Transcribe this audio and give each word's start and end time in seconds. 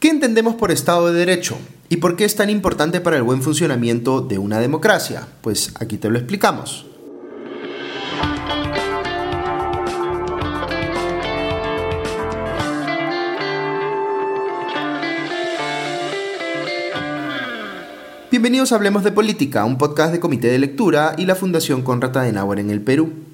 ¿Qué 0.00 0.10
entendemos 0.10 0.54
por 0.54 0.70
Estado 0.70 1.12
de 1.12 1.18
Derecho? 1.18 1.58
¿Y 1.88 1.96
por 1.96 2.14
qué 2.14 2.24
es 2.24 2.36
tan 2.36 2.50
importante 2.50 3.00
para 3.00 3.16
el 3.16 3.24
buen 3.24 3.42
funcionamiento 3.42 4.20
de 4.20 4.38
una 4.38 4.60
democracia? 4.60 5.26
Pues 5.40 5.72
aquí 5.80 5.96
te 5.96 6.08
lo 6.08 6.18
explicamos. 6.18 6.86
Bienvenidos 18.30 18.70
a 18.70 18.76
Hablemos 18.76 19.02
de 19.02 19.10
Política, 19.10 19.64
un 19.64 19.78
podcast 19.78 20.12
de 20.12 20.20
Comité 20.20 20.46
de 20.46 20.60
Lectura 20.60 21.16
y 21.18 21.26
la 21.26 21.34
Fundación 21.34 21.82
Conrad 21.82 22.16
Adenauer 22.16 22.60
en 22.60 22.70
el 22.70 22.82
Perú. 22.82 23.27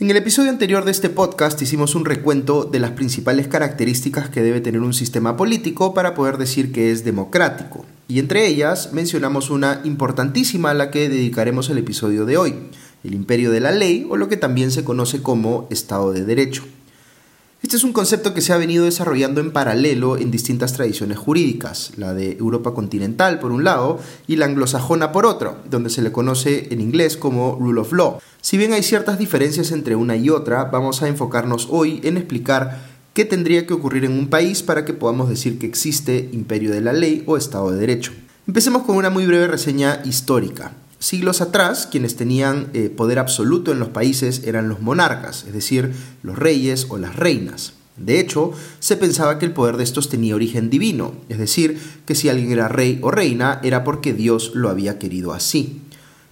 En 0.00 0.10
el 0.10 0.16
episodio 0.16 0.50
anterior 0.50 0.84
de 0.84 0.90
este 0.90 1.10
podcast 1.10 1.60
hicimos 1.60 1.94
un 1.94 2.06
recuento 2.06 2.64
de 2.64 2.80
las 2.80 2.92
principales 2.92 3.46
características 3.46 4.30
que 4.30 4.42
debe 4.42 4.62
tener 4.62 4.80
un 4.80 4.94
sistema 4.94 5.36
político 5.36 5.92
para 5.92 6.14
poder 6.14 6.38
decir 6.38 6.72
que 6.72 6.90
es 6.90 7.04
democrático, 7.04 7.84
y 8.08 8.18
entre 8.18 8.46
ellas 8.46 8.94
mencionamos 8.94 9.50
una 9.50 9.82
importantísima 9.84 10.70
a 10.70 10.74
la 10.74 10.90
que 10.90 11.10
dedicaremos 11.10 11.68
el 11.68 11.78
episodio 11.78 12.24
de 12.24 12.38
hoy, 12.38 12.54
el 13.04 13.14
imperio 13.14 13.50
de 13.50 13.60
la 13.60 13.70
ley 13.70 14.06
o 14.08 14.16
lo 14.16 14.28
que 14.28 14.38
también 14.38 14.70
se 14.70 14.82
conoce 14.82 15.22
como 15.22 15.68
Estado 15.70 16.12
de 16.12 16.24
Derecho. 16.24 16.64
Este 17.62 17.76
es 17.76 17.84
un 17.84 17.92
concepto 17.92 18.34
que 18.34 18.40
se 18.40 18.52
ha 18.52 18.56
venido 18.56 18.86
desarrollando 18.86 19.40
en 19.40 19.52
paralelo 19.52 20.16
en 20.16 20.32
distintas 20.32 20.72
tradiciones 20.72 21.16
jurídicas, 21.16 21.92
la 21.96 22.12
de 22.12 22.32
Europa 22.38 22.74
continental 22.74 23.38
por 23.38 23.52
un 23.52 23.62
lado 23.62 24.00
y 24.26 24.34
la 24.34 24.46
anglosajona 24.46 25.12
por 25.12 25.26
otro, 25.26 25.58
donde 25.70 25.90
se 25.90 26.02
le 26.02 26.10
conoce 26.10 26.68
en 26.72 26.80
inglés 26.80 27.16
como 27.16 27.56
Rule 27.60 27.82
of 27.82 27.92
Law. 27.92 28.18
Si 28.44 28.56
bien 28.56 28.72
hay 28.72 28.82
ciertas 28.82 29.20
diferencias 29.20 29.70
entre 29.70 29.94
una 29.94 30.16
y 30.16 30.28
otra, 30.28 30.64
vamos 30.64 31.00
a 31.00 31.06
enfocarnos 31.06 31.68
hoy 31.70 32.00
en 32.02 32.16
explicar 32.16 32.82
qué 33.14 33.24
tendría 33.24 33.68
que 33.68 33.72
ocurrir 33.72 34.04
en 34.04 34.18
un 34.18 34.26
país 34.26 34.64
para 34.64 34.84
que 34.84 34.94
podamos 34.94 35.28
decir 35.28 35.60
que 35.60 35.66
existe 35.66 36.28
imperio 36.32 36.72
de 36.72 36.80
la 36.80 36.92
ley 36.92 37.22
o 37.26 37.36
Estado 37.36 37.70
de 37.70 37.78
Derecho. 37.78 38.10
Empecemos 38.48 38.82
con 38.82 38.96
una 38.96 39.10
muy 39.10 39.26
breve 39.26 39.46
reseña 39.46 40.02
histórica. 40.04 40.72
Siglos 40.98 41.40
atrás, 41.40 41.86
quienes 41.88 42.16
tenían 42.16 42.66
eh, 42.74 42.90
poder 42.90 43.20
absoluto 43.20 43.70
en 43.70 43.78
los 43.78 43.90
países 43.90 44.42
eran 44.44 44.68
los 44.68 44.80
monarcas, 44.80 45.44
es 45.46 45.52
decir, 45.52 45.92
los 46.24 46.36
reyes 46.36 46.86
o 46.88 46.98
las 46.98 47.14
reinas. 47.14 47.74
De 47.96 48.18
hecho, 48.18 48.50
se 48.80 48.96
pensaba 48.96 49.38
que 49.38 49.46
el 49.46 49.52
poder 49.52 49.76
de 49.76 49.84
estos 49.84 50.08
tenía 50.08 50.34
origen 50.34 50.68
divino, 50.68 51.14
es 51.28 51.38
decir, 51.38 51.78
que 52.06 52.16
si 52.16 52.28
alguien 52.28 52.50
era 52.50 52.66
rey 52.66 52.98
o 53.02 53.12
reina 53.12 53.60
era 53.62 53.84
porque 53.84 54.12
Dios 54.12 54.50
lo 54.56 54.68
había 54.68 54.98
querido 54.98 55.32
así. 55.32 55.81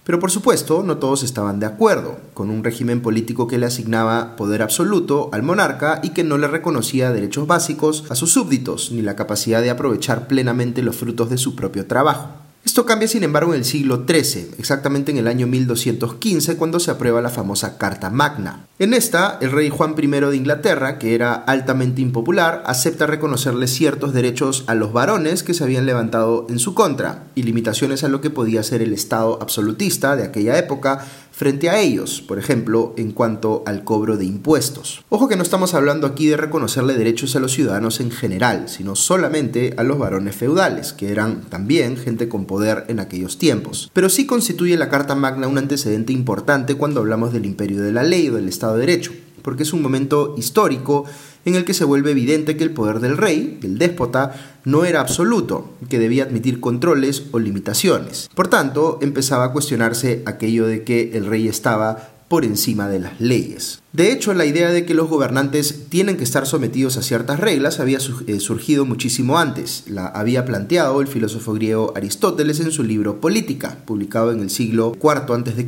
Pero 0.03 0.19
por 0.19 0.31
supuesto, 0.31 0.81
no 0.81 0.97
todos 0.97 1.21
estaban 1.21 1.59
de 1.59 1.67
acuerdo 1.67 2.17
con 2.33 2.49
un 2.49 2.63
régimen 2.63 3.01
político 3.01 3.47
que 3.47 3.59
le 3.59 3.67
asignaba 3.67 4.35
poder 4.35 4.63
absoluto 4.63 5.29
al 5.31 5.43
monarca 5.43 5.99
y 6.01 6.09
que 6.09 6.23
no 6.23 6.39
le 6.39 6.47
reconocía 6.47 7.11
derechos 7.11 7.45
básicos 7.45 8.05
a 8.09 8.15
sus 8.15 8.31
súbditos 8.31 8.91
ni 8.91 9.03
la 9.03 9.15
capacidad 9.15 9.61
de 9.61 9.69
aprovechar 9.69 10.27
plenamente 10.27 10.81
los 10.81 10.95
frutos 10.95 11.29
de 11.29 11.37
su 11.37 11.55
propio 11.55 11.85
trabajo. 11.85 12.40
Esto 12.63 12.85
cambia 12.85 13.07
sin 13.07 13.23
embargo 13.23 13.53
en 13.53 13.59
el 13.59 13.65
siglo 13.65 14.05
XIII, 14.07 14.51
exactamente 14.59 15.11
en 15.11 15.17
el 15.17 15.27
año 15.27 15.47
1215, 15.47 16.57
cuando 16.57 16.79
se 16.79 16.91
aprueba 16.91 17.19
la 17.19 17.29
famosa 17.29 17.79
Carta 17.79 18.11
Magna. 18.11 18.67
En 18.77 18.93
esta, 18.93 19.39
el 19.41 19.51
rey 19.51 19.69
Juan 19.69 19.95
I 19.97 20.07
de 20.07 20.35
Inglaterra, 20.35 20.99
que 20.99 21.15
era 21.15 21.33
altamente 21.33 22.01
impopular, 22.01 22.61
acepta 22.67 23.07
reconocerle 23.07 23.67
ciertos 23.67 24.13
derechos 24.13 24.63
a 24.67 24.75
los 24.75 24.93
varones 24.93 25.41
que 25.41 25.55
se 25.55 25.63
habían 25.63 25.87
levantado 25.87 26.45
en 26.49 26.59
su 26.59 26.75
contra, 26.75 27.23
y 27.33 27.43
limitaciones 27.43 28.03
a 28.03 28.09
lo 28.09 28.21
que 28.21 28.29
podía 28.29 28.61
ser 28.61 28.83
el 28.83 28.93
Estado 28.93 29.39
absolutista 29.41 30.15
de 30.15 30.23
aquella 30.23 30.59
época, 30.59 31.03
frente 31.41 31.71
a 31.71 31.79
ellos, 31.79 32.21
por 32.21 32.37
ejemplo, 32.37 32.93
en 32.97 33.13
cuanto 33.13 33.63
al 33.65 33.83
cobro 33.83 34.15
de 34.15 34.25
impuestos. 34.25 35.03
Ojo 35.09 35.27
que 35.27 35.35
no 35.35 35.41
estamos 35.41 35.73
hablando 35.73 36.05
aquí 36.05 36.27
de 36.27 36.37
reconocerle 36.37 36.93
derechos 36.93 37.35
a 37.35 37.39
los 37.39 37.53
ciudadanos 37.53 37.99
en 37.99 38.11
general, 38.11 38.69
sino 38.69 38.95
solamente 38.95 39.73
a 39.77 39.81
los 39.81 39.97
varones 39.97 40.35
feudales, 40.35 40.93
que 40.93 41.11
eran 41.11 41.41
también 41.41 41.97
gente 41.97 42.29
con 42.29 42.45
poder 42.45 42.85
en 42.89 42.99
aquellos 42.99 43.39
tiempos. 43.39 43.89
Pero 43.91 44.07
sí 44.07 44.27
constituye 44.27 44.77
la 44.77 44.89
Carta 44.89 45.15
Magna 45.15 45.47
un 45.47 45.57
antecedente 45.57 46.13
importante 46.13 46.75
cuando 46.75 46.99
hablamos 46.99 47.33
del 47.33 47.47
imperio 47.47 47.81
de 47.81 47.91
la 47.91 48.03
ley 48.03 48.29
o 48.29 48.35
del 48.35 48.47
Estado 48.47 48.75
de 48.75 48.81
Derecho, 48.81 49.11
porque 49.41 49.63
es 49.63 49.73
un 49.73 49.81
momento 49.81 50.35
histórico 50.37 51.05
en 51.45 51.55
el 51.55 51.65
que 51.65 51.73
se 51.73 51.85
vuelve 51.85 52.11
evidente 52.11 52.57
que 52.57 52.63
el 52.63 52.71
poder 52.71 52.99
del 52.99 53.17
rey, 53.17 53.57
del 53.61 53.77
déspota, 53.77 54.33
no 54.63 54.85
era 54.85 55.01
absoluto, 55.01 55.73
que 55.89 55.99
debía 55.99 56.23
admitir 56.23 56.59
controles 56.59 57.23
o 57.31 57.39
limitaciones. 57.39 58.29
Por 58.35 58.47
tanto, 58.47 58.99
empezaba 59.01 59.45
a 59.45 59.51
cuestionarse 59.51 60.21
aquello 60.25 60.67
de 60.67 60.83
que 60.83 61.11
el 61.13 61.25
rey 61.25 61.47
estaba 61.47 62.10
por 62.31 62.45
encima 62.45 62.87
de 62.87 63.01
las 63.01 63.19
leyes. 63.19 63.81
De 63.91 64.13
hecho, 64.13 64.33
la 64.33 64.45
idea 64.45 64.71
de 64.71 64.85
que 64.85 64.93
los 64.93 65.09
gobernantes 65.09 65.89
tienen 65.89 66.15
que 66.15 66.23
estar 66.23 66.47
sometidos 66.47 66.95
a 66.95 67.01
ciertas 67.01 67.41
reglas 67.41 67.81
había 67.81 67.97
eh, 68.25 68.39
surgido 68.39 68.85
muchísimo 68.85 69.37
antes. 69.37 69.83
La 69.87 70.07
había 70.07 70.45
planteado 70.45 71.01
el 71.01 71.07
filósofo 71.07 71.51
griego 71.51 71.91
Aristóteles 71.93 72.61
en 72.61 72.71
su 72.71 72.83
libro 72.83 73.19
Política, 73.19 73.79
publicado 73.85 74.31
en 74.31 74.39
el 74.39 74.49
siglo 74.49 74.93
IV 74.95 75.33
a.C., 75.33 75.67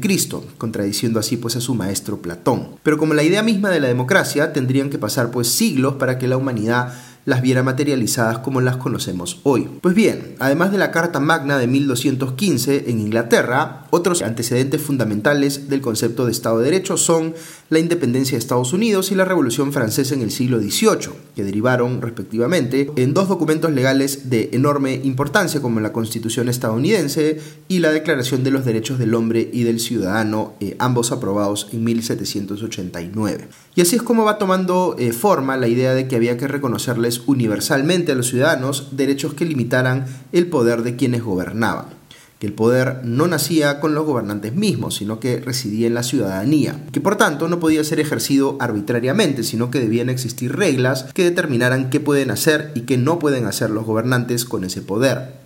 contradiciendo 0.57 1.19
así 1.19 1.35
pues 1.35 1.57
a 1.57 1.59
su 1.59 1.75
maestro 1.75 2.21
Platón. 2.21 2.69
Pero 2.81 2.97
como 2.97 3.13
la 3.13 3.23
idea 3.23 3.43
misma 3.43 3.69
de 3.69 3.81
la 3.81 3.89
democracia, 3.89 4.53
tendrían 4.53 4.89
que 4.89 4.97
pasar 4.97 5.31
pues 5.31 5.49
siglos 5.49 5.95
para 5.95 6.17
que 6.17 6.29
la 6.29 6.37
humanidad 6.37 6.93
las 7.25 7.41
viera 7.41 7.63
materializadas 7.63 8.39
como 8.39 8.61
las 8.61 8.77
conocemos 8.77 9.39
hoy. 9.43 9.69
Pues 9.81 9.95
bien, 9.95 10.35
además 10.39 10.71
de 10.71 10.77
la 10.77 10.91
Carta 10.91 11.19
Magna 11.19 11.57
de 11.57 11.67
1215 11.67 12.89
en 12.89 12.99
Inglaterra, 12.99 13.85
otros 13.91 14.21
antecedentes 14.21 14.81
fundamentales 14.81 15.69
del 15.69 15.81
concepto 15.81 16.25
de 16.25 16.31
Estado 16.31 16.59
de 16.59 16.65
Derecho 16.65 16.97
son 16.97 17.33
la 17.69 17.79
independencia 17.79 18.35
de 18.35 18.39
Estados 18.39 18.73
Unidos 18.73 19.11
y 19.11 19.15
la 19.15 19.25
Revolución 19.25 19.73
Francesa 19.73 20.13
en 20.13 20.21
el 20.21 20.31
siglo 20.31 20.59
XVIII, 20.59 21.13
que 21.35 21.43
derivaron 21.43 22.01
respectivamente 22.01 22.91
en 22.95 23.13
dos 23.13 23.27
documentos 23.27 23.71
legales 23.71 24.29
de 24.29 24.49
enorme 24.53 24.99
importancia 25.03 25.61
como 25.61 25.79
la 25.79 25.93
Constitución 25.93 26.49
estadounidense 26.49 27.39
y 27.67 27.79
la 27.79 27.91
Declaración 27.91 28.43
de 28.43 28.51
los 28.51 28.65
Derechos 28.65 28.99
del 28.99 29.15
Hombre 29.15 29.49
y 29.51 29.63
del 29.63 29.79
Ciudadano, 29.79 30.53
eh, 30.59 30.75
ambos 30.79 31.11
aprobados 31.11 31.67
en 31.71 31.83
1789. 31.83 33.47
Y 33.75 33.81
así 33.81 33.95
es 33.95 34.03
como 34.03 34.23
va 34.23 34.37
tomando 34.37 34.95
eh, 34.99 35.11
forma 35.13 35.57
la 35.57 35.67
idea 35.67 35.93
de 35.93 36.07
que 36.07 36.15
había 36.15 36.37
que 36.37 36.47
reconocerles 36.47 37.12
universalmente 37.25 38.11
a 38.11 38.15
los 38.15 38.27
ciudadanos 38.27 38.89
derechos 38.91 39.33
que 39.33 39.45
limitaran 39.45 40.05
el 40.31 40.47
poder 40.47 40.83
de 40.83 40.95
quienes 40.95 41.23
gobernaban 41.23 42.03
que 42.43 42.47
el 42.47 42.53
poder 42.55 42.99
no 43.05 43.25
nacía 43.25 43.79
con 43.79 43.95
los 43.95 44.05
gobernantes 44.05 44.53
mismos, 44.53 44.95
sino 44.95 45.21
que 45.21 45.39
residía 45.39 45.87
en 45.87 45.93
la 45.93 46.03
ciudadanía, 46.03 46.77
que 46.91 46.99
por 46.99 47.15
tanto 47.15 47.47
no 47.47 47.61
podía 47.61 47.85
ser 47.85 48.01
ejercido 48.01 48.57
arbitrariamente, 48.59 49.43
sino 49.43 49.71
que 49.71 49.79
debían 49.79 50.09
existir 50.09 50.53
reglas 50.53 51.05
que 51.13 51.23
determinaran 51.23 51.89
qué 51.89 52.01
pueden 52.01 52.31
hacer 52.31 52.73
y 52.75 52.81
qué 52.81 52.97
no 52.97 53.17
pueden 53.17 53.45
hacer 53.45 53.69
los 53.69 53.85
gobernantes 53.85 54.43
con 54.43 54.65
ese 54.65 54.81
poder. 54.81 55.42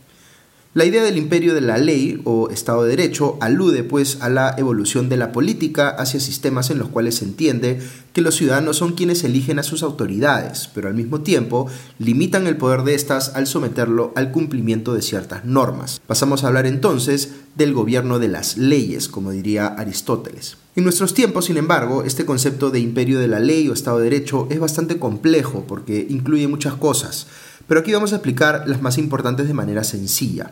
La 0.78 0.86
idea 0.86 1.04
del 1.04 1.18
imperio 1.18 1.56
de 1.56 1.62
la 1.62 1.80
ley 1.80 2.22
o 2.24 2.52
Estado 2.52 2.84
de 2.84 2.92
Derecho 2.92 3.40
alude 3.42 3.84
pues 3.84 4.20
a 4.22 4.30
la 4.30 4.54
evolución 4.60 5.10
de 5.10 5.18
la 5.18 5.32
política 5.32 5.90
hacia 5.90 6.20
sistemas 6.20 6.70
en 6.70 6.78
los 6.78 6.90
cuales 6.90 7.16
se 7.16 7.26
entiende 7.26 7.80
que 8.14 8.22
los 8.22 8.36
ciudadanos 8.36 8.78
son 8.78 8.94
quienes 8.94 9.24
eligen 9.24 9.58
a 9.58 9.64
sus 9.64 9.82
autoridades, 9.82 10.70
pero 10.76 10.88
al 10.88 10.94
mismo 10.94 11.22
tiempo 11.22 11.66
limitan 11.98 12.46
el 12.46 12.58
poder 12.58 12.84
de 12.84 12.94
éstas 12.94 13.32
al 13.34 13.48
someterlo 13.48 14.14
al 14.16 14.32
cumplimiento 14.32 14.94
de 14.94 15.02
ciertas 15.02 15.46
normas. 15.46 16.00
Pasamos 16.06 16.44
a 16.44 16.50
hablar 16.50 16.68
entonces 16.68 17.32
del 17.56 17.74
gobierno 17.74 18.20
de 18.20 18.28
las 18.28 18.56
leyes, 18.56 19.08
como 19.08 19.32
diría 19.32 19.66
Aristóteles. 19.66 20.58
En 20.76 20.84
nuestros 20.84 21.16
tiempos, 21.16 21.46
sin 21.46 21.58
embargo, 21.58 22.04
este 22.04 22.24
concepto 22.24 22.70
de 22.70 22.82
imperio 22.82 23.20
de 23.20 23.28
la 23.28 23.40
ley 23.40 23.68
o 23.68 23.74
Estado 23.74 23.98
de 23.98 24.12
Derecho 24.12 24.48
es 24.52 24.60
bastante 24.60 25.00
complejo 25.00 25.66
porque 25.68 26.06
incluye 26.08 26.48
muchas 26.48 26.76
cosas, 26.76 27.26
pero 27.66 27.80
aquí 27.80 27.92
vamos 27.94 28.14
a 28.14 28.18
explicar 28.18 28.66
las 28.68 28.84
más 28.84 29.00
importantes 29.00 29.48
de 29.48 29.56
manera 29.56 29.84
sencilla. 29.84 30.52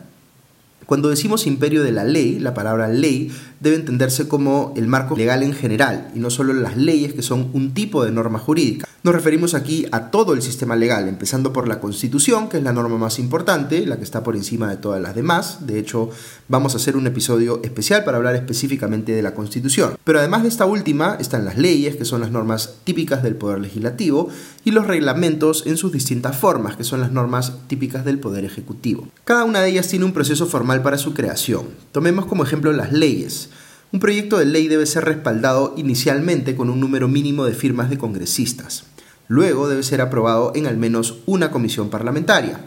Cuando 0.86 1.08
decimos 1.08 1.48
imperio 1.48 1.82
de 1.82 1.90
la 1.90 2.04
ley, 2.04 2.38
la 2.38 2.54
palabra 2.54 2.86
ley 2.86 3.32
debe 3.58 3.74
entenderse 3.74 4.28
como 4.28 4.72
el 4.76 4.86
marco 4.86 5.16
legal 5.16 5.42
en 5.42 5.52
general 5.52 6.12
y 6.14 6.20
no 6.20 6.30
solo 6.30 6.52
las 6.52 6.76
leyes 6.76 7.12
que 7.12 7.22
son 7.22 7.50
un 7.54 7.74
tipo 7.74 8.04
de 8.04 8.12
norma 8.12 8.38
jurídica. 8.38 8.86
Nos 9.02 9.14
referimos 9.14 9.54
aquí 9.54 9.86
a 9.92 10.10
todo 10.10 10.32
el 10.32 10.42
sistema 10.42 10.74
legal, 10.74 11.08
empezando 11.08 11.52
por 11.52 11.68
la 11.68 11.78
Constitución, 11.78 12.48
que 12.48 12.56
es 12.58 12.62
la 12.64 12.72
norma 12.72 12.98
más 12.98 13.20
importante, 13.20 13.86
la 13.86 13.98
que 13.98 14.02
está 14.02 14.24
por 14.24 14.34
encima 14.34 14.68
de 14.68 14.78
todas 14.78 15.00
las 15.00 15.14
demás. 15.14 15.66
De 15.66 15.78
hecho, 15.78 16.10
vamos 16.48 16.74
a 16.74 16.78
hacer 16.78 16.96
un 16.96 17.06
episodio 17.06 17.60
especial 17.62 18.02
para 18.02 18.16
hablar 18.16 18.34
específicamente 18.34 19.12
de 19.12 19.22
la 19.22 19.32
Constitución. 19.32 19.96
Pero 20.02 20.18
además 20.18 20.42
de 20.42 20.48
esta 20.48 20.66
última, 20.66 21.16
están 21.20 21.44
las 21.44 21.56
leyes, 21.56 21.94
que 21.94 22.04
son 22.04 22.20
las 22.20 22.32
normas 22.32 22.78
típicas 22.82 23.22
del 23.22 23.36
Poder 23.36 23.60
Legislativo, 23.60 24.28
y 24.64 24.72
los 24.72 24.88
reglamentos 24.88 25.64
en 25.66 25.76
sus 25.76 25.92
distintas 25.92 26.36
formas, 26.36 26.76
que 26.76 26.82
son 26.82 27.00
las 27.00 27.12
normas 27.12 27.52
típicas 27.68 28.04
del 28.04 28.18
Poder 28.18 28.44
Ejecutivo. 28.44 29.06
Cada 29.24 29.44
una 29.44 29.60
de 29.60 29.68
ellas 29.68 29.86
tiene 29.86 30.04
un 30.04 30.12
proceso 30.12 30.46
formal 30.46 30.75
para 30.82 30.98
su 30.98 31.14
creación. 31.14 31.66
Tomemos 31.92 32.26
como 32.26 32.44
ejemplo 32.44 32.72
las 32.72 32.92
leyes. 32.92 33.50
Un 33.92 34.00
proyecto 34.00 34.38
de 34.38 34.46
ley 34.46 34.68
debe 34.68 34.86
ser 34.86 35.04
respaldado 35.04 35.74
inicialmente 35.76 36.56
con 36.56 36.70
un 36.70 36.80
número 36.80 37.08
mínimo 37.08 37.44
de 37.44 37.54
firmas 37.54 37.90
de 37.90 37.98
congresistas. 37.98 38.84
Luego 39.28 39.68
debe 39.68 39.82
ser 39.82 40.00
aprobado 40.00 40.52
en 40.54 40.66
al 40.66 40.76
menos 40.76 41.18
una 41.26 41.50
comisión 41.50 41.90
parlamentaria. 41.90 42.60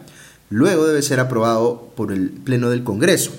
Luego 0.50 0.88
debe 0.88 1.02
ser 1.02 1.20
aprobado 1.20 1.92
por 1.96 2.12
el 2.12 2.30
Pleno 2.32 2.70
del 2.70 2.84
Congreso. 2.84 3.32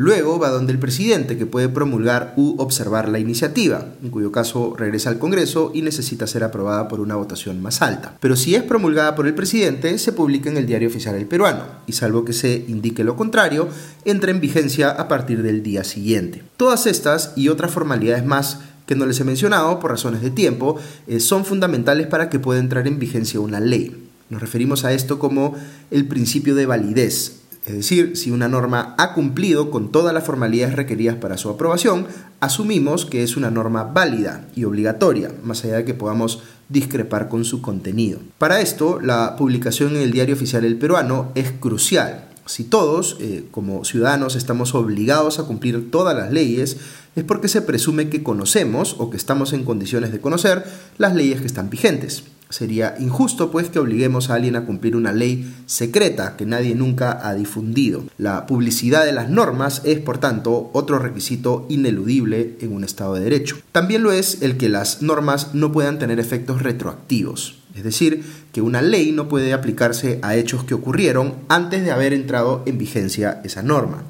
Luego 0.00 0.38
va 0.38 0.48
donde 0.48 0.72
el 0.72 0.78
presidente, 0.78 1.36
que 1.36 1.44
puede 1.44 1.68
promulgar 1.68 2.32
u 2.38 2.54
observar 2.56 3.10
la 3.10 3.18
iniciativa, 3.18 3.84
en 4.02 4.08
cuyo 4.08 4.32
caso 4.32 4.74
regresa 4.74 5.10
al 5.10 5.18
Congreso 5.18 5.72
y 5.74 5.82
necesita 5.82 6.26
ser 6.26 6.42
aprobada 6.42 6.88
por 6.88 7.00
una 7.00 7.16
votación 7.16 7.60
más 7.60 7.82
alta. 7.82 8.16
Pero 8.18 8.34
si 8.34 8.54
es 8.54 8.62
promulgada 8.62 9.14
por 9.14 9.26
el 9.26 9.34
presidente, 9.34 9.98
se 9.98 10.12
publica 10.12 10.48
en 10.48 10.56
el 10.56 10.64
Diario 10.64 10.88
Oficial 10.88 11.16
El 11.16 11.26
Peruano, 11.26 11.64
y 11.86 11.92
salvo 11.92 12.24
que 12.24 12.32
se 12.32 12.64
indique 12.66 13.04
lo 13.04 13.14
contrario, 13.14 13.68
entra 14.06 14.30
en 14.30 14.40
vigencia 14.40 14.88
a 14.88 15.06
partir 15.06 15.42
del 15.42 15.62
día 15.62 15.84
siguiente. 15.84 16.44
Todas 16.56 16.86
estas 16.86 17.34
y 17.36 17.48
otras 17.50 17.70
formalidades 17.70 18.24
más 18.24 18.60
que 18.86 18.94
no 18.94 19.04
les 19.04 19.20
he 19.20 19.24
mencionado 19.24 19.80
por 19.80 19.90
razones 19.90 20.22
de 20.22 20.30
tiempo, 20.30 20.78
eh, 21.08 21.20
son 21.20 21.44
fundamentales 21.44 22.06
para 22.06 22.30
que 22.30 22.38
pueda 22.38 22.58
entrar 22.58 22.88
en 22.88 22.98
vigencia 22.98 23.38
una 23.38 23.60
ley. 23.60 24.08
Nos 24.30 24.40
referimos 24.40 24.86
a 24.86 24.94
esto 24.94 25.18
como 25.18 25.56
el 25.90 26.06
principio 26.06 26.54
de 26.54 26.64
validez, 26.64 27.39
es 27.66 27.74
decir, 27.74 28.16
si 28.16 28.30
una 28.30 28.48
norma 28.48 28.94
ha 28.96 29.12
cumplido 29.12 29.70
con 29.70 29.92
todas 29.92 30.14
las 30.14 30.24
formalidades 30.24 30.76
requeridas 30.76 31.16
para 31.16 31.36
su 31.36 31.50
aprobación, 31.50 32.06
asumimos 32.40 33.04
que 33.04 33.22
es 33.22 33.36
una 33.36 33.50
norma 33.50 33.84
válida 33.84 34.48
y 34.56 34.64
obligatoria, 34.64 35.30
más 35.42 35.64
allá 35.64 35.76
de 35.76 35.84
que 35.84 35.94
podamos 35.94 36.42
discrepar 36.70 37.28
con 37.28 37.44
su 37.44 37.60
contenido. 37.60 38.18
Para 38.38 38.60
esto, 38.60 38.98
la 39.00 39.36
publicación 39.36 39.96
en 39.96 40.02
el 40.02 40.10
Diario 40.10 40.34
Oficial 40.34 40.64
El 40.64 40.78
Peruano 40.78 41.32
es 41.34 41.50
crucial. 41.52 42.28
Si 42.46 42.64
todos, 42.64 43.18
eh, 43.20 43.44
como 43.50 43.84
ciudadanos, 43.84 44.36
estamos 44.36 44.74
obligados 44.74 45.38
a 45.38 45.44
cumplir 45.44 45.90
todas 45.90 46.16
las 46.16 46.32
leyes, 46.32 46.78
es 47.14 47.24
porque 47.24 47.48
se 47.48 47.60
presume 47.60 48.08
que 48.08 48.22
conocemos 48.22 48.96
o 48.98 49.10
que 49.10 49.16
estamos 49.16 49.52
en 49.52 49.64
condiciones 49.64 50.12
de 50.12 50.20
conocer 50.20 50.64
las 50.96 51.14
leyes 51.14 51.40
que 51.40 51.46
están 51.46 51.68
vigentes. 51.68 52.24
Sería 52.50 52.96
injusto 52.98 53.50
pues 53.50 53.68
que 53.68 53.78
obliguemos 53.78 54.28
a 54.28 54.34
alguien 54.34 54.56
a 54.56 54.66
cumplir 54.66 54.96
una 54.96 55.12
ley 55.12 55.54
secreta 55.66 56.36
que 56.36 56.46
nadie 56.46 56.74
nunca 56.74 57.26
ha 57.26 57.34
difundido. 57.34 58.04
La 58.18 58.46
publicidad 58.46 59.04
de 59.04 59.12
las 59.12 59.30
normas 59.30 59.82
es 59.84 60.00
por 60.00 60.18
tanto 60.18 60.68
otro 60.72 60.98
requisito 60.98 61.66
ineludible 61.68 62.56
en 62.60 62.72
un 62.72 62.82
Estado 62.82 63.14
de 63.14 63.20
Derecho. 63.20 63.58
También 63.70 64.02
lo 64.02 64.10
es 64.10 64.42
el 64.42 64.56
que 64.56 64.68
las 64.68 65.00
normas 65.00 65.54
no 65.54 65.70
puedan 65.70 66.00
tener 66.00 66.18
efectos 66.18 66.60
retroactivos. 66.62 67.60
Es 67.74 67.84
decir, 67.84 68.24
que 68.52 68.62
una 68.62 68.82
ley 68.82 69.12
no 69.12 69.28
puede 69.28 69.52
aplicarse 69.52 70.18
a 70.22 70.34
hechos 70.34 70.64
que 70.64 70.74
ocurrieron 70.74 71.34
antes 71.48 71.84
de 71.84 71.92
haber 71.92 72.12
entrado 72.12 72.64
en 72.66 72.78
vigencia 72.78 73.40
esa 73.44 73.62
norma. 73.62 74.02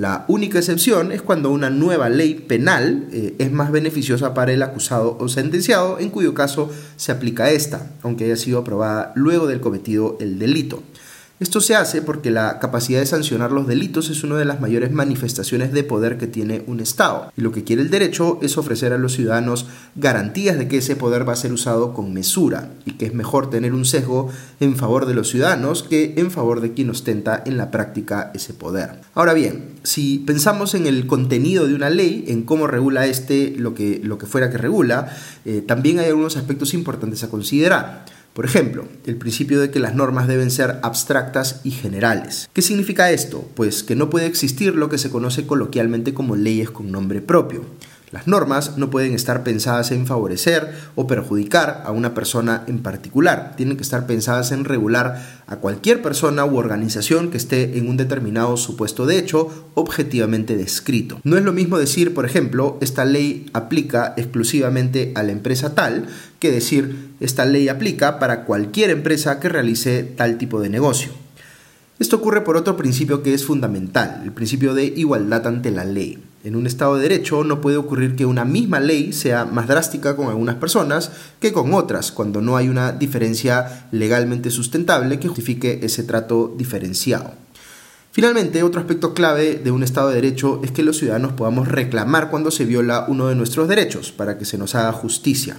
La 0.00 0.24
única 0.28 0.58
excepción 0.58 1.12
es 1.12 1.20
cuando 1.20 1.50
una 1.50 1.68
nueva 1.68 2.08
ley 2.08 2.32
penal 2.32 3.06
eh, 3.12 3.34
es 3.38 3.52
más 3.52 3.70
beneficiosa 3.70 4.32
para 4.32 4.50
el 4.50 4.62
acusado 4.62 5.18
o 5.20 5.28
sentenciado, 5.28 5.98
en 5.98 6.08
cuyo 6.08 6.32
caso 6.32 6.70
se 6.96 7.12
aplica 7.12 7.50
esta, 7.50 7.90
aunque 8.00 8.24
haya 8.24 8.36
sido 8.36 8.60
aprobada 8.60 9.12
luego 9.14 9.46
del 9.46 9.60
cometido 9.60 10.16
el 10.18 10.38
delito. 10.38 10.82
Esto 11.40 11.62
se 11.62 11.74
hace 11.74 12.02
porque 12.02 12.30
la 12.30 12.58
capacidad 12.58 13.00
de 13.00 13.06
sancionar 13.06 13.50
los 13.50 13.66
delitos 13.66 14.10
es 14.10 14.22
una 14.24 14.36
de 14.36 14.44
las 14.44 14.60
mayores 14.60 14.92
manifestaciones 14.92 15.72
de 15.72 15.84
poder 15.84 16.18
que 16.18 16.26
tiene 16.26 16.62
un 16.66 16.80
Estado. 16.80 17.32
Y 17.34 17.40
lo 17.40 17.50
que 17.50 17.64
quiere 17.64 17.80
el 17.80 17.88
derecho 17.88 18.38
es 18.42 18.58
ofrecer 18.58 18.92
a 18.92 18.98
los 18.98 19.14
ciudadanos 19.14 19.66
garantías 19.96 20.58
de 20.58 20.68
que 20.68 20.76
ese 20.76 20.96
poder 20.96 21.26
va 21.26 21.32
a 21.32 21.36
ser 21.36 21.54
usado 21.54 21.94
con 21.94 22.12
mesura 22.12 22.68
y 22.84 22.92
que 22.92 23.06
es 23.06 23.14
mejor 23.14 23.48
tener 23.48 23.72
un 23.72 23.86
sesgo 23.86 24.28
en 24.60 24.76
favor 24.76 25.06
de 25.06 25.14
los 25.14 25.30
ciudadanos 25.30 25.82
que 25.82 26.12
en 26.18 26.30
favor 26.30 26.60
de 26.60 26.74
quien 26.74 26.90
ostenta 26.90 27.42
en 27.46 27.56
la 27.56 27.70
práctica 27.70 28.32
ese 28.34 28.52
poder. 28.52 29.00
Ahora 29.14 29.32
bien, 29.32 29.76
si 29.82 30.18
pensamos 30.18 30.74
en 30.74 30.86
el 30.86 31.06
contenido 31.06 31.66
de 31.66 31.74
una 31.74 31.88
ley, 31.88 32.26
en 32.28 32.42
cómo 32.42 32.66
regula 32.66 33.06
este 33.06 33.54
lo 33.56 33.72
que, 33.72 33.98
lo 34.04 34.18
que 34.18 34.26
fuera 34.26 34.50
que 34.50 34.58
regula, 34.58 35.16
eh, 35.46 35.64
también 35.66 36.00
hay 36.00 36.08
algunos 36.08 36.36
aspectos 36.36 36.74
importantes 36.74 37.24
a 37.24 37.30
considerar. 37.30 38.04
Por 38.40 38.46
ejemplo, 38.46 38.88
el 39.04 39.16
principio 39.16 39.60
de 39.60 39.70
que 39.70 39.80
las 39.80 39.94
normas 39.94 40.26
deben 40.26 40.50
ser 40.50 40.78
abstractas 40.82 41.60
y 41.62 41.72
generales. 41.72 42.48
¿Qué 42.54 42.62
significa 42.62 43.10
esto? 43.10 43.46
Pues 43.54 43.82
que 43.82 43.94
no 43.94 44.08
puede 44.08 44.24
existir 44.24 44.74
lo 44.74 44.88
que 44.88 44.96
se 44.96 45.10
conoce 45.10 45.46
coloquialmente 45.46 46.14
como 46.14 46.36
leyes 46.36 46.70
con 46.70 46.90
nombre 46.90 47.20
propio. 47.20 47.66
Las 48.12 48.26
normas 48.26 48.76
no 48.76 48.90
pueden 48.90 49.14
estar 49.14 49.44
pensadas 49.44 49.92
en 49.92 50.04
favorecer 50.04 50.74
o 50.96 51.06
perjudicar 51.06 51.84
a 51.86 51.92
una 51.92 52.12
persona 52.12 52.64
en 52.66 52.80
particular. 52.80 53.54
Tienen 53.56 53.76
que 53.76 53.84
estar 53.84 54.06
pensadas 54.06 54.50
en 54.50 54.64
regular 54.64 55.42
a 55.46 55.56
cualquier 55.56 56.02
persona 56.02 56.44
u 56.44 56.56
organización 56.56 57.30
que 57.30 57.36
esté 57.36 57.78
en 57.78 57.88
un 57.88 57.96
determinado 57.96 58.56
supuesto 58.56 59.06
de 59.06 59.16
hecho 59.16 59.70
objetivamente 59.74 60.56
descrito. 60.56 61.20
No 61.22 61.36
es 61.36 61.44
lo 61.44 61.52
mismo 61.52 61.78
decir, 61.78 62.12
por 62.12 62.26
ejemplo, 62.26 62.78
esta 62.80 63.04
ley 63.04 63.46
aplica 63.52 64.14
exclusivamente 64.16 65.12
a 65.14 65.22
la 65.22 65.30
empresa 65.30 65.76
tal, 65.76 66.08
que 66.40 66.50
decir 66.50 67.12
esta 67.20 67.44
ley 67.44 67.68
aplica 67.68 68.18
para 68.18 68.44
cualquier 68.44 68.90
empresa 68.90 69.38
que 69.38 69.48
realice 69.48 70.02
tal 70.02 70.36
tipo 70.36 70.60
de 70.60 70.68
negocio. 70.68 71.12
Esto 72.00 72.16
ocurre 72.16 72.40
por 72.40 72.56
otro 72.56 72.76
principio 72.76 73.22
que 73.22 73.34
es 73.34 73.44
fundamental, 73.44 74.22
el 74.24 74.32
principio 74.32 74.74
de 74.74 74.86
igualdad 74.86 75.46
ante 75.46 75.70
la 75.70 75.84
ley. 75.84 76.18
En 76.42 76.56
un 76.56 76.66
Estado 76.66 76.96
de 76.96 77.02
Derecho 77.02 77.44
no 77.44 77.60
puede 77.60 77.76
ocurrir 77.76 78.16
que 78.16 78.24
una 78.24 78.46
misma 78.46 78.80
ley 78.80 79.12
sea 79.12 79.44
más 79.44 79.68
drástica 79.68 80.16
con 80.16 80.28
algunas 80.28 80.56
personas 80.56 81.12
que 81.38 81.52
con 81.52 81.74
otras, 81.74 82.12
cuando 82.12 82.40
no 82.40 82.56
hay 82.56 82.70
una 82.70 82.92
diferencia 82.92 83.88
legalmente 83.92 84.50
sustentable 84.50 85.18
que 85.18 85.28
justifique 85.28 85.80
ese 85.82 86.02
trato 86.02 86.54
diferenciado. 86.56 87.34
Finalmente, 88.12 88.62
otro 88.62 88.80
aspecto 88.80 89.12
clave 89.12 89.60
de 89.62 89.70
un 89.70 89.82
Estado 89.82 90.08
de 90.08 90.14
Derecho 90.14 90.62
es 90.64 90.70
que 90.70 90.82
los 90.82 90.96
ciudadanos 90.96 91.32
podamos 91.32 91.68
reclamar 91.68 92.30
cuando 92.30 92.50
se 92.50 92.64
viola 92.64 93.04
uno 93.06 93.28
de 93.28 93.34
nuestros 93.34 93.68
derechos 93.68 94.10
para 94.10 94.38
que 94.38 94.46
se 94.46 94.56
nos 94.56 94.74
haga 94.74 94.92
justicia. 94.92 95.58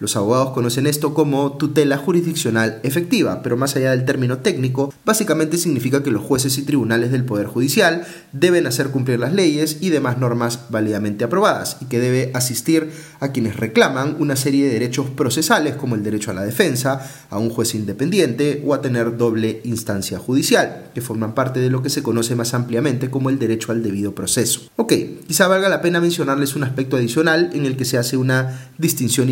Los 0.00 0.14
abogados 0.16 0.50
conocen 0.50 0.86
esto 0.86 1.12
como 1.12 1.56
tutela 1.56 1.98
jurisdiccional 1.98 2.78
efectiva, 2.84 3.42
pero 3.42 3.56
más 3.56 3.74
allá 3.74 3.90
del 3.90 4.04
término 4.04 4.38
técnico, 4.38 4.94
básicamente 5.04 5.58
significa 5.58 6.04
que 6.04 6.12
los 6.12 6.22
jueces 6.22 6.56
y 6.56 6.62
tribunales 6.62 7.10
del 7.10 7.24
Poder 7.24 7.46
Judicial 7.48 8.06
deben 8.32 8.68
hacer 8.68 8.90
cumplir 8.90 9.18
las 9.18 9.32
leyes 9.32 9.78
y 9.80 9.88
demás 9.88 10.18
normas 10.18 10.60
válidamente 10.68 11.24
aprobadas, 11.24 11.78
y 11.80 11.86
que 11.86 11.98
debe 11.98 12.30
asistir 12.34 12.92
a 13.18 13.32
quienes 13.32 13.56
reclaman 13.56 14.16
una 14.20 14.36
serie 14.36 14.66
de 14.66 14.74
derechos 14.74 15.10
procesales 15.10 15.74
como 15.74 15.96
el 15.96 16.04
derecho 16.04 16.30
a 16.30 16.34
la 16.34 16.44
defensa, 16.44 17.04
a 17.30 17.38
un 17.38 17.50
juez 17.50 17.74
independiente 17.74 18.62
o 18.64 18.74
a 18.74 18.80
tener 18.80 19.16
doble 19.16 19.60
instancia 19.64 20.18
judicial, 20.20 20.90
que 20.94 21.00
forman 21.00 21.34
parte 21.34 21.58
de 21.58 21.70
lo 21.70 21.82
que 21.82 21.90
se 21.90 22.04
conoce 22.04 22.36
más 22.36 22.54
ampliamente 22.54 23.10
como 23.10 23.30
el 23.30 23.38
derecho 23.40 23.72
al 23.72 23.82
debido 23.82 24.14
proceso. 24.14 24.60
Ok, 24.76 24.92
quizá 25.26 25.48
valga 25.48 25.68
la 25.68 25.82
pena 25.82 26.00
mencionarles 26.00 26.54
un 26.54 26.62
aspecto 26.62 26.96
adicional 26.96 27.50
en 27.52 27.66
el 27.66 27.76
que 27.76 27.84
se 27.84 27.98
hace 27.98 28.16
una 28.16 28.70
distinción 28.78 29.28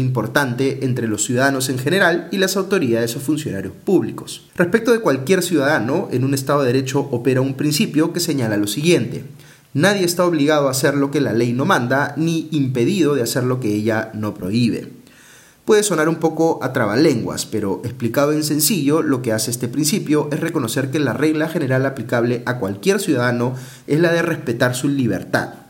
entre 0.59 1.09
los 1.09 1.25
ciudadanos 1.25 1.69
en 1.69 1.79
general 1.79 2.29
y 2.31 2.39
las 2.39 2.57
autoridades 2.57 3.17
o 3.17 3.21
funcionarios 3.21 3.73
públicos. 3.85 4.49
Respecto 4.57 4.93
de 4.93 5.01
cualquier 5.01 5.43
ciudadano, 5.43 6.09
en 6.11 6.25
un 6.25 6.35
Estado 6.35 6.63
de 6.63 6.73
Derecho 6.73 7.01
opera 7.11 7.41
un 7.41 7.55
principio 7.55 8.13
que 8.13 8.21
señala 8.21 8.57
lo 8.57 8.67
siguiente. 8.67 9.25
Nadie 9.75 10.05
está 10.05 10.25
obligado 10.25 10.69
a 10.69 10.71
hacer 10.71 10.95
lo 10.95 11.11
que 11.11 11.21
la 11.21 11.33
ley 11.33 11.53
no 11.53 11.65
manda, 11.67 12.15
ni 12.17 12.49
impedido 12.51 13.15
de 13.15 13.23
hacer 13.23 13.45
lo 13.45 13.61
que 13.61 13.75
ella 13.75 14.11
no 14.15 14.35
prohíbe. 14.35 14.89
Puede 15.67 15.83
sonar 15.83 16.09
un 16.09 16.17
poco 16.17 16.61
a 16.63 16.73
trabalenguas, 16.73 17.45
pero 17.45 17.83
explicado 17.85 18.33
en 18.33 18.45
sencillo, 18.45 19.03
lo 19.03 19.21
que 19.21 19.33
hace 19.33 19.51
este 19.51 19.67
principio 19.67 20.29
es 20.31 20.39
reconocer 20.39 20.93
que 20.93 21.01
la 21.01 21.13
regla 21.13 21.49
general 21.49 21.85
aplicable 21.85 22.43
a 22.47 22.59
cualquier 22.59 23.01
ciudadano 23.01 23.55
es 23.89 23.99
la 23.99 24.13
de 24.13 24.23
respetar 24.23 24.77
su 24.77 24.89
libertad, 24.89 25.66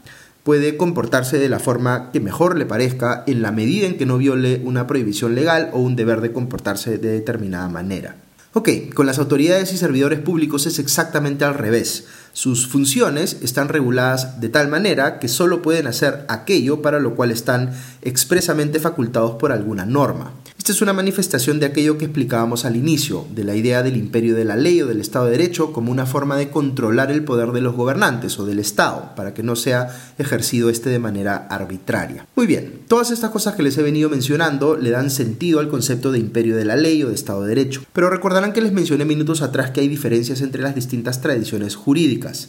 puede 0.47 0.76
comportarse 0.76 1.41
de 1.41 1.49
la 1.49 1.59
forma 1.59 2.12
que 2.12 2.21
mejor 2.21 2.57
le 2.57 2.67
parezca 2.67 3.25
en 3.26 3.43
la 3.43 3.50
medida 3.50 3.88
en 3.88 3.99
que 3.99 4.07
no 4.07 4.17
viole 4.17 4.62
una 4.65 4.87
prohibición 4.87 5.35
legal 5.35 5.71
o 5.73 5.81
un 5.81 5.97
deber 5.97 6.21
de 6.21 6.31
comportarse 6.31 6.99
de 6.99 7.09
determinada 7.09 7.69
manera. 7.69 8.15
Ok, 8.53 8.69
con 8.95 9.07
las 9.07 9.19
autoridades 9.19 9.73
y 9.73 9.76
servidores 9.76 10.21
públicos 10.21 10.67
es 10.67 10.79
exactamente 10.79 11.45
al 11.45 11.55
revés. 11.55 12.07
Sus 12.33 12.69
funciones 12.69 13.38
están 13.43 13.69
reguladas 13.69 14.41
de 14.41 14.49
tal 14.49 14.69
manera 14.69 15.19
que 15.19 15.26
solo 15.26 15.62
pueden 15.62 15.88
hacer 15.88 16.25
aquello 16.29 16.81
para 16.81 17.00
lo 17.00 17.17
cual 17.17 17.33
están 17.33 17.73
expresamente 18.03 18.79
facultados 18.79 19.33
por 19.33 19.50
alguna 19.50 19.85
norma. 19.85 20.33
Esta 20.66 20.75
es 20.75 20.82
una 20.82 20.92
manifestación 20.92 21.61
de 21.61 21.66
aquello 21.66 21.96
que 21.96 22.06
explicábamos 22.06 22.64
al 22.64 22.75
inicio, 22.75 23.25
de 23.32 23.44
la 23.44 23.54
idea 23.54 23.85
del 23.85 23.96
imperio 23.96 24.35
de 24.35 24.44
la 24.44 24.56
ley 24.56 24.82
o 24.82 24.88
del 24.88 25.00
Estado 25.00 25.26
de 25.26 25.30
Derecho 25.30 25.73
como 25.73 25.92
una 25.92 26.06
forma 26.06 26.37
de 26.37 26.50
controlar 26.50 27.12
el 27.12 27.23
poder 27.23 27.52
de 27.52 27.61
los 27.61 27.76
gobernantes 27.76 28.37
o 28.40 28.46
del 28.46 28.58
Estado, 28.58 29.12
para 29.14 29.32
que 29.32 29.44
no 29.44 29.54
sea 29.54 29.96
ejercido 30.18 30.68
este 30.68 30.90
de 30.90 30.99
manera 30.99 31.37
arbitraria. 31.37 32.26
Muy 32.35 32.49
bien, 32.49 32.80
todas 32.88 33.12
estas 33.12 33.30
cosas 33.30 33.54
que 33.54 33.62
les 33.62 33.78
he 33.78 33.82
venido 33.85 34.11
mencionando 34.11 34.76
le 34.76 34.90
dan 34.90 35.12
sentido 35.12 35.61
al 35.61 35.68
concepto 35.68 36.11
de 36.11 36.18
imperio 36.18 36.56
de 36.56 36.64
la 36.64 36.75
ley 36.75 37.00
o 37.04 37.11
de 37.11 37.14
Estado 37.14 37.42
de 37.42 37.50
Derecho, 37.50 37.85
pero 37.92 38.11
recordarán 38.11 38.52
que 38.52 38.61
les 38.61 38.73
mencioné 38.73 39.04
minutos 39.04 39.42
atrás 39.42 39.70
que 39.70 39.82
hay 39.82 39.88
diferencias 39.88 40.40
entre 40.40 40.62
las 40.62 40.75
distintas 40.75 41.20
tradiciones 41.20 41.76
jurídicas. 41.76 42.49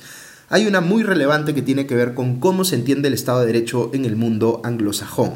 Hay 0.49 0.65
una 0.65 0.81
muy 0.81 1.03
relevante 1.03 1.53
que 1.53 1.61
tiene 1.61 1.85
que 1.85 1.93
ver 1.93 2.15
con 2.15 2.39
cómo 2.39 2.65
se 2.65 2.77
entiende 2.77 3.09
el 3.09 3.13
Estado 3.13 3.41
de 3.41 3.45
Derecho 3.45 3.91
en 3.93 4.05
el 4.05 4.15
mundo 4.15 4.59
anglosajón. 4.63 5.33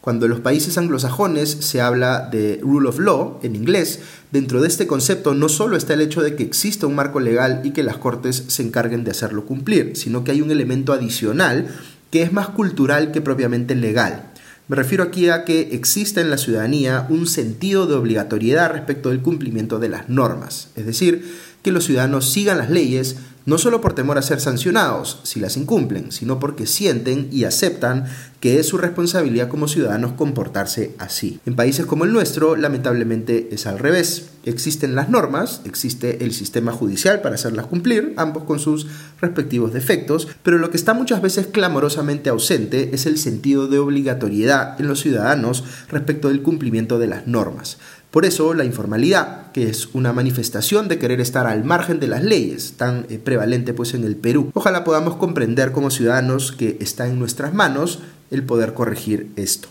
Cuando 0.00 0.26
en 0.26 0.30
los 0.30 0.40
países 0.40 0.78
anglosajones 0.78 1.50
se 1.50 1.80
habla 1.80 2.28
de 2.30 2.60
rule 2.62 2.88
of 2.88 2.98
law 2.98 3.40
en 3.42 3.56
inglés, 3.56 4.00
dentro 4.30 4.60
de 4.60 4.68
este 4.68 4.86
concepto 4.86 5.34
no 5.34 5.48
solo 5.48 5.76
está 5.76 5.94
el 5.94 6.00
hecho 6.00 6.22
de 6.22 6.36
que 6.36 6.44
exista 6.44 6.86
un 6.86 6.94
marco 6.94 7.18
legal 7.20 7.62
y 7.64 7.72
que 7.72 7.82
las 7.82 7.96
cortes 7.96 8.44
se 8.46 8.62
encarguen 8.62 9.04
de 9.04 9.10
hacerlo 9.10 9.44
cumplir, 9.44 9.96
sino 9.96 10.22
que 10.22 10.30
hay 10.30 10.40
un 10.40 10.50
elemento 10.50 10.92
adicional 10.92 11.68
que 12.10 12.22
es 12.22 12.32
más 12.32 12.48
cultural 12.48 13.10
que 13.10 13.20
propiamente 13.20 13.74
legal. 13.74 14.30
Me 14.68 14.76
refiero 14.76 15.02
aquí 15.02 15.30
a 15.30 15.44
que 15.44 15.70
existe 15.72 16.20
en 16.20 16.30
la 16.30 16.38
ciudadanía 16.38 17.06
un 17.08 17.26
sentido 17.26 17.86
de 17.86 17.94
obligatoriedad 17.94 18.70
respecto 18.70 19.08
del 19.08 19.22
cumplimiento 19.22 19.78
de 19.78 19.88
las 19.88 20.08
normas, 20.08 20.68
es 20.76 20.86
decir, 20.86 21.24
que 21.62 21.72
los 21.72 21.84
ciudadanos 21.84 22.30
sigan 22.30 22.58
las 22.58 22.70
leyes 22.70 23.16
no 23.48 23.56
solo 23.56 23.80
por 23.80 23.94
temor 23.94 24.18
a 24.18 24.22
ser 24.22 24.40
sancionados 24.40 25.20
si 25.22 25.40
las 25.40 25.56
incumplen, 25.56 26.12
sino 26.12 26.38
porque 26.38 26.66
sienten 26.66 27.28
y 27.32 27.44
aceptan 27.44 28.04
que 28.40 28.60
es 28.60 28.68
su 28.68 28.76
responsabilidad 28.76 29.48
como 29.48 29.68
ciudadanos 29.68 30.12
comportarse 30.12 30.94
así. 30.98 31.40
En 31.46 31.56
países 31.56 31.86
como 31.86 32.04
el 32.04 32.12
nuestro, 32.12 32.56
lamentablemente 32.56 33.48
es 33.50 33.66
al 33.66 33.78
revés. 33.78 34.32
Existen 34.44 34.94
las 34.94 35.08
normas, 35.08 35.62
existe 35.64 36.24
el 36.24 36.34
sistema 36.34 36.72
judicial 36.72 37.22
para 37.22 37.36
hacerlas 37.36 37.66
cumplir, 37.66 38.12
ambos 38.18 38.44
con 38.44 38.58
sus 38.58 38.86
respectivos 39.18 39.72
defectos, 39.72 40.28
pero 40.42 40.58
lo 40.58 40.70
que 40.70 40.76
está 40.76 40.92
muchas 40.92 41.22
veces 41.22 41.46
clamorosamente 41.46 42.28
ausente 42.28 42.90
es 42.92 43.06
el 43.06 43.16
sentido 43.16 43.66
de 43.66 43.78
obligatoriedad 43.78 44.78
en 44.78 44.88
los 44.88 45.00
ciudadanos 45.00 45.64
respecto 45.88 46.28
del 46.28 46.42
cumplimiento 46.42 46.98
de 46.98 47.06
las 47.06 47.26
normas. 47.26 47.78
Por 48.10 48.24
eso 48.24 48.54
la 48.54 48.64
informalidad, 48.64 49.52
que 49.52 49.68
es 49.68 49.90
una 49.92 50.12
manifestación 50.14 50.88
de 50.88 50.98
querer 50.98 51.20
estar 51.20 51.46
al 51.46 51.64
margen 51.64 52.00
de 52.00 52.08
las 52.08 52.22
leyes, 52.22 52.74
tan 52.76 53.04
eh, 53.10 53.18
prevalente 53.18 53.74
pues 53.74 53.92
en 53.92 54.04
el 54.04 54.16
Perú. 54.16 54.50
Ojalá 54.54 54.82
podamos 54.82 55.16
comprender 55.16 55.72
como 55.72 55.90
ciudadanos 55.90 56.52
que 56.52 56.78
está 56.80 57.06
en 57.06 57.18
nuestras 57.18 57.52
manos 57.52 58.00
el 58.30 58.42
poder 58.44 58.72
corregir 58.72 59.30
esto. 59.36 59.68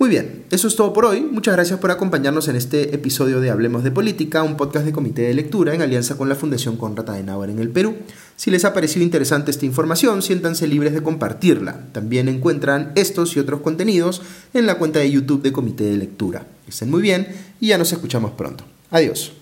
Muy 0.00 0.08
bien, 0.08 0.46
eso 0.50 0.66
es 0.66 0.76
todo 0.76 0.94
por 0.94 1.04
hoy. 1.04 1.20
Muchas 1.20 1.54
gracias 1.54 1.78
por 1.78 1.90
acompañarnos 1.90 2.48
en 2.48 2.56
este 2.56 2.94
episodio 2.94 3.38
de 3.38 3.50
Hablemos 3.50 3.84
de 3.84 3.90
Política, 3.90 4.42
un 4.42 4.56
podcast 4.56 4.86
de 4.86 4.92
comité 4.92 5.20
de 5.20 5.34
lectura 5.34 5.74
en 5.74 5.82
alianza 5.82 6.16
con 6.16 6.30
la 6.30 6.36
Fundación 6.36 6.78
Conrad 6.78 7.10
Adenauer 7.10 7.50
en 7.50 7.58
el 7.58 7.68
Perú. 7.68 7.96
Si 8.34 8.50
les 8.50 8.64
ha 8.64 8.72
parecido 8.72 9.04
interesante 9.04 9.50
esta 9.50 9.66
información, 9.66 10.22
siéntanse 10.22 10.66
libres 10.66 10.94
de 10.94 11.02
compartirla. 11.02 11.88
También 11.92 12.30
encuentran 12.30 12.92
estos 12.94 13.36
y 13.36 13.40
otros 13.40 13.60
contenidos 13.60 14.22
en 14.54 14.64
la 14.64 14.78
cuenta 14.78 15.00
de 15.00 15.10
YouTube 15.10 15.42
de 15.42 15.52
Comité 15.52 15.84
de 15.84 15.98
Lectura. 15.98 16.46
Estén 16.66 16.90
muy 16.90 17.02
bien 17.02 17.28
y 17.60 17.66
ya 17.66 17.76
nos 17.76 17.92
escuchamos 17.92 18.30
pronto. 18.30 18.64
Adiós. 18.90 19.39